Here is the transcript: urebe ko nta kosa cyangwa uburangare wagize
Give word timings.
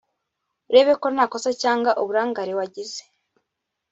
urebe 0.69 0.93
ko 1.01 1.07
nta 1.13 1.25
kosa 1.31 1.49
cyangwa 1.61 1.91
uburangare 2.01 2.51
wagize 2.59 3.01